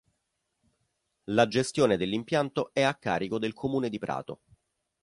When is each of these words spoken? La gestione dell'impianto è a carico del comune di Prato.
La 1.25 1.47
gestione 1.47 1.95
dell'impianto 1.95 2.71
è 2.73 2.81
a 2.81 2.95
carico 2.95 3.37
del 3.37 3.53
comune 3.53 3.87
di 3.87 3.99
Prato. 3.99 4.39